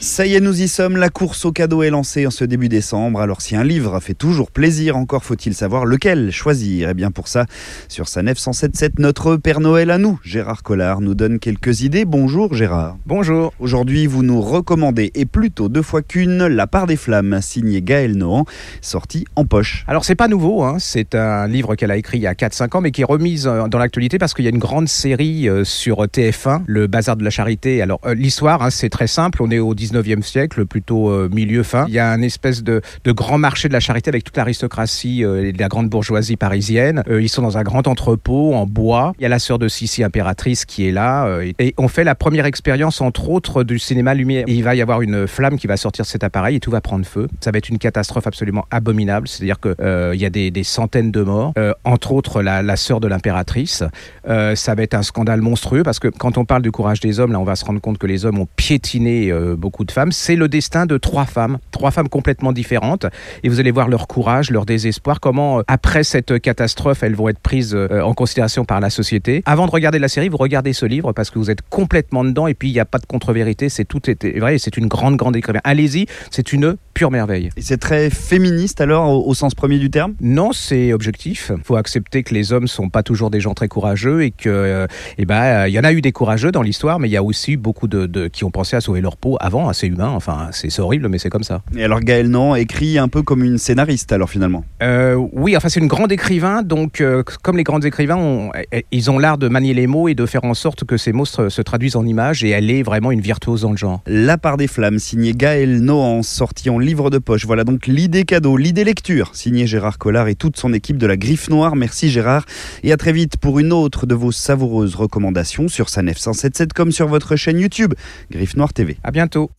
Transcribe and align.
Ça 0.00 0.26
y 0.26 0.36
est, 0.36 0.40
nous 0.40 0.62
y 0.62 0.68
sommes. 0.68 0.96
La 0.96 1.08
course 1.08 1.44
au 1.44 1.50
cadeau 1.50 1.82
est 1.82 1.90
lancée 1.90 2.24
en 2.24 2.30
ce 2.30 2.44
début 2.44 2.68
décembre. 2.68 3.20
Alors, 3.20 3.42
si 3.42 3.56
un 3.56 3.64
livre 3.64 3.98
fait 3.98 4.14
toujours 4.14 4.52
plaisir, 4.52 4.96
encore 4.96 5.24
faut-il 5.24 5.54
savoir 5.54 5.84
lequel 5.86 6.30
choisir. 6.30 6.90
Et 6.90 6.94
bien, 6.94 7.10
pour 7.10 7.26
ça, 7.26 7.46
sur 7.88 8.06
sa 8.06 8.22
177, 8.22 9.00
notre 9.00 9.34
Père 9.34 9.58
Noël 9.58 9.90
à 9.90 9.98
nous, 9.98 10.20
Gérard 10.22 10.62
Collard, 10.62 11.00
nous 11.00 11.16
donne 11.16 11.40
quelques 11.40 11.80
idées. 11.80 12.04
Bonjour, 12.04 12.54
Gérard. 12.54 12.96
Bonjour. 13.06 13.52
Aujourd'hui, 13.58 14.06
vous 14.06 14.22
nous 14.22 14.40
recommandez, 14.40 15.10
et 15.16 15.26
plutôt 15.26 15.68
deux 15.68 15.82
fois 15.82 16.02
qu'une, 16.02 16.46
La 16.46 16.68
part 16.68 16.86
des 16.86 16.96
flammes, 16.96 17.40
signé 17.42 17.82
Gaël 17.82 18.16
Nohan, 18.16 18.44
sorti 18.80 19.24
en 19.34 19.46
poche. 19.46 19.84
Alors, 19.88 20.04
c'est 20.04 20.14
pas 20.14 20.28
nouveau. 20.28 20.62
Hein. 20.62 20.76
C'est 20.78 21.16
un 21.16 21.48
livre 21.48 21.74
qu'elle 21.74 21.90
a 21.90 21.96
écrit 21.96 22.18
il 22.18 22.22
y 22.22 22.28
a 22.28 22.34
4-5 22.34 22.76
ans, 22.76 22.80
mais 22.80 22.92
qui 22.92 23.00
est 23.00 23.04
remise 23.04 23.48
euh, 23.48 23.66
dans 23.66 23.78
l'actualité 23.78 24.18
parce 24.18 24.32
qu'il 24.32 24.44
y 24.44 24.48
a 24.48 24.52
une 24.52 24.58
grande 24.58 24.88
série 24.88 25.48
euh, 25.48 25.64
sur 25.64 26.04
TF1, 26.04 26.62
Le 26.66 26.86
Bazar 26.86 27.16
de 27.16 27.24
la 27.24 27.30
Charité. 27.30 27.82
Alors, 27.82 27.98
euh, 28.06 28.14
l'histoire, 28.14 28.62
hein, 28.62 28.70
c'est 28.70 28.90
très 28.90 29.08
simple. 29.08 29.42
On 29.42 29.50
est 29.50 29.58
au 29.58 29.74
19e 29.98 30.22
siècle, 30.22 30.66
plutôt 30.66 31.10
euh, 31.10 31.28
milieu-fin. 31.32 31.84
Il 31.88 31.94
y 31.94 31.98
a 31.98 32.10
un 32.10 32.22
espèce 32.22 32.62
de, 32.62 32.80
grand 33.06 33.38
marché 33.38 33.68
de 33.68 33.72
la 33.72 33.80
charité 33.80 34.10
avec 34.10 34.24
toute 34.24 34.36
l'aristocratie 34.36 35.24
euh, 35.24 35.44
et 35.44 35.52
la 35.52 35.68
grande 35.68 35.88
bourgeoisie 35.88 36.36
parisienne. 36.36 37.02
Euh, 37.08 37.22
ils 37.22 37.28
sont 37.28 37.42
dans 37.42 37.58
un 37.58 37.62
grand 37.62 37.86
entrepôt 37.86 38.54
en 38.54 38.66
bois. 38.66 39.12
Il 39.18 39.22
y 39.22 39.26
a 39.26 39.28
la 39.28 39.38
sœur 39.38 39.58
de 39.58 39.68
Sissi, 39.68 40.04
impératrice, 40.04 40.64
qui 40.64 40.86
est 40.86 40.92
là. 40.92 41.40
et 41.58 41.74
on 41.78 41.88
fait 41.88 42.04
la 42.04 42.14
première 42.14 42.46
expérience, 42.46 43.00
entre 43.00 43.28
autres, 43.28 43.64
du 43.64 43.78
cinéma 43.78 44.14
lumière. 44.14 44.44
il 44.46 44.62
va 44.62 44.74
y 44.74 44.82
avoir 44.82 45.02
une 45.02 45.26
flamme 45.26 45.58
qui 45.58 45.66
va 45.66 45.76
sortir 45.76 46.04
de 46.04 46.08
cet 46.08 46.24
appareil 46.24 46.56
et 46.56 46.60
tout 46.60 46.70
va 46.70 46.80
prendre 46.80 47.04
feu. 47.04 47.28
Ça 47.40 47.50
va 47.50 47.58
être 47.58 47.68
une 47.68 47.78
catastrophe 47.78 48.26
absolument 48.26 48.66
abominable. 48.70 49.28
C'est-à-dire 49.28 49.60
qu'il 49.60 49.74
il 49.78 50.20
y 50.20 50.26
a 50.26 50.30
des, 50.30 50.50
des, 50.50 50.64
centaines 50.64 51.10
de 51.10 51.22
morts, 51.22 51.54
entre 51.84 52.12
autres 52.12 52.42
la, 52.42 52.62
la 52.62 52.76
sœur 52.76 53.00
de 53.00 53.08
l'impératrice. 53.08 53.82
ça 54.24 54.74
va 54.74 54.82
être 54.82 54.94
un 54.94 55.02
scandale 55.02 55.40
monstrueux 55.40 55.82
parce 55.82 55.98
que 55.98 56.08
quand 56.08 56.38
on 56.38 56.44
parle 56.44 56.62
du 56.62 56.70
courage 56.70 57.00
des 57.00 57.20
hommes, 57.20 57.32
là, 57.32 57.40
on 57.40 57.44
va 57.44 57.56
se 57.56 57.64
rendre 57.64 57.80
compte 57.80 57.98
que 57.98 58.06
les 58.06 58.24
hommes 58.24 58.38
ont 58.38 58.48
piétiné 58.56 59.32
beaucoup 59.56 59.77
de 59.84 59.92
femmes. 59.92 60.12
C'est 60.12 60.36
le 60.36 60.48
destin 60.48 60.86
de 60.86 60.98
trois 60.98 61.24
femmes, 61.24 61.58
trois 61.70 61.90
femmes 61.90 62.08
complètement 62.08 62.52
différentes. 62.52 63.06
Et 63.42 63.48
vous 63.48 63.60
allez 63.60 63.70
voir 63.70 63.88
leur 63.88 64.06
courage, 64.06 64.50
leur 64.50 64.66
désespoir, 64.66 65.20
comment, 65.20 65.60
euh, 65.60 65.62
après 65.68 66.04
cette 66.04 66.40
catastrophe, 66.40 67.02
elles 67.02 67.14
vont 67.14 67.28
être 67.28 67.38
prises 67.38 67.74
euh, 67.74 68.00
en 68.00 68.14
considération 68.14 68.64
par 68.64 68.80
la 68.80 68.90
société. 68.90 69.42
Avant 69.46 69.66
de 69.66 69.70
regarder 69.70 69.98
la 69.98 70.08
série, 70.08 70.28
vous 70.28 70.36
regardez 70.36 70.72
ce 70.72 70.86
livre 70.86 71.12
parce 71.12 71.30
que 71.30 71.38
vous 71.38 71.50
êtes 71.50 71.62
complètement 71.68 72.24
dedans 72.24 72.46
et 72.46 72.54
puis 72.54 72.68
il 72.68 72.72
n'y 72.72 72.80
a 72.80 72.84
pas 72.84 72.98
de 72.98 73.06
contre-vérité. 73.06 73.68
C'est 73.68 73.84
tout 73.84 74.10
est 74.10 74.38
vrai 74.38 74.58
c'est 74.58 74.76
une 74.76 74.86
grande, 74.86 75.16
grande 75.16 75.36
écrivain. 75.36 75.60
Allez-y, 75.64 76.06
c'est 76.30 76.52
une 76.52 76.76
pure 76.94 77.10
merveille. 77.10 77.50
Et 77.56 77.62
c'est 77.62 77.78
très 77.78 78.10
féministe 78.10 78.80
alors, 78.80 79.26
au, 79.26 79.34
sens 79.34 79.54
premier 79.54 79.78
du 79.78 79.90
terme? 79.90 80.14
Non, 80.20 80.52
c'est 80.52 80.92
objectif. 80.92 81.52
Il 81.56 81.64
faut 81.64 81.76
accepter 81.76 82.22
que 82.22 82.34
les 82.34 82.52
hommes 82.52 82.66
sont 82.66 82.88
pas 82.88 83.02
toujours 83.02 83.30
des 83.30 83.40
gens 83.40 83.54
très 83.54 83.68
courageux 83.68 84.22
et 84.24 84.30
que, 84.30 84.48
euh, 84.48 84.86
eh 85.16 85.24
ben, 85.24 85.66
il 85.66 85.72
y 85.72 85.78
en 85.78 85.84
a 85.84 85.92
eu 85.92 86.00
des 86.00 86.12
courageux 86.12 86.50
dans 86.50 86.62
l'histoire, 86.62 86.98
mais 86.98 87.08
il 87.08 87.12
y 87.12 87.16
a 87.16 87.22
aussi 87.22 87.56
beaucoup 87.56 87.88
de, 87.88 88.06
de, 88.06 88.28
qui 88.28 88.44
ont 88.44 88.50
pensé 88.50 88.76
à 88.76 88.80
sauver 88.80 89.00
leur 89.00 89.16
peau 89.16 89.36
avant, 89.40 89.67
assez 89.68 89.86
humain. 89.86 90.10
Enfin, 90.10 90.48
c'est 90.52 90.78
horrible, 90.80 91.08
mais 91.08 91.18
c'est 91.18 91.30
comme 91.30 91.42
ça. 91.42 91.62
Et 91.76 91.84
alors 91.84 92.00
Gaël 92.00 92.28
non 92.28 92.54
écrit 92.54 92.98
un 92.98 93.08
peu 93.08 93.22
comme 93.22 93.44
une 93.44 93.58
scénariste 93.58 94.12
alors 94.12 94.30
finalement 94.30 94.64
euh, 94.82 95.14
Oui, 95.14 95.56
enfin 95.56 95.68
c'est 95.68 95.80
une 95.80 95.86
grande 95.86 96.12
écrivain, 96.12 96.62
donc 96.62 97.00
euh, 97.00 97.22
comme 97.42 97.56
les 97.56 97.64
grands 97.64 97.80
écrivains, 97.80 98.50
eh, 98.72 98.84
ils 98.90 99.10
ont 99.10 99.18
l'art 99.18 99.38
de 99.38 99.48
manier 99.48 99.74
les 99.74 99.86
mots 99.86 100.08
et 100.08 100.14
de 100.14 100.26
faire 100.26 100.44
en 100.44 100.54
sorte 100.54 100.84
que 100.84 100.96
ces 100.96 101.12
mots 101.12 101.24
se, 101.24 101.62
traduisent 101.62 101.96
en 101.96 102.06
images 102.06 102.44
et 102.44 102.50
elle 102.50 102.70
est 102.70 102.82
vraiment 102.82 103.10
une 103.10 103.20
virtuose 103.20 103.62
dans 103.62 103.70
le 103.70 103.76
genre. 103.76 104.02
La 104.06 104.38
part 104.38 104.56
des 104.56 104.66
flammes, 104.66 104.98
signé 104.98 105.32
Gaël 105.32 105.80
Nohan, 105.80 106.22
sorti 106.22 106.70
en 106.70 106.78
livre 106.78 107.10
de 107.10 107.18
poche. 107.18 107.44
Voilà 107.46 107.64
donc 107.64 107.86
l'idée 107.86 108.24
cadeau, 108.24 108.56
l'idée 108.56 108.84
lecture, 108.84 109.30
signé 109.34 109.66
Gérard 109.66 109.98
Collard 109.98 110.28
et 110.28 110.34
toute 110.34 110.56
son 110.56 110.72
équipe 110.72 110.96
de 110.96 111.06
la 111.06 111.16
Griffe 111.16 111.50
Noire. 111.50 111.76
Merci 111.76 112.10
Gérard 112.10 112.44
et 112.82 112.92
à 112.92 112.96
très 112.96 113.12
vite 113.12 113.36
pour 113.36 113.58
une 113.58 113.72
autre 113.72 114.06
de 114.06 114.14
vos 114.14 114.32
savoureuses 114.32 114.94
recommandations 114.94 115.68
sur 115.68 115.88
sa 115.88 116.02
177 116.14 116.72
comme 116.72 116.92
sur 116.92 117.08
votre 117.08 117.36
chaîne 117.36 117.58
YouTube 117.58 117.94
Griffe 118.30 118.56
Noire 118.56 118.72
TV. 118.72 118.96
À 119.04 119.10
bientôt. 119.10 119.50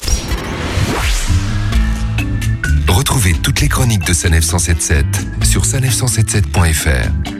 Chroniques 3.79 4.05
de 4.05 4.11
Sanef 4.11 4.43
177 4.43 5.05
sur 5.41 5.63
sanef177.fr. 5.63 7.38